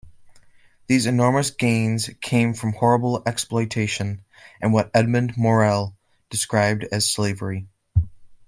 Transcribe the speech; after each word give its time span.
These 0.87 1.05
enormous 1.05 1.51
gains 1.51 2.09
came 2.21 2.55
from 2.55 2.73
horrible 2.73 3.21
exploitation, 3.27 4.25
and 4.59 4.73
what 4.73 4.89
Edmund 4.95 5.37
Morel 5.37 5.95
described 6.31 6.85
as 6.85 7.07
slavery. 7.11 7.67